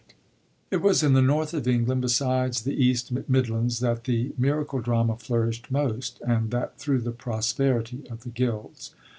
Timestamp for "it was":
0.71-1.03